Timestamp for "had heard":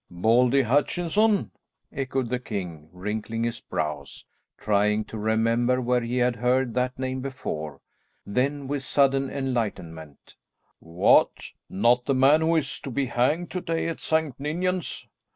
6.17-6.73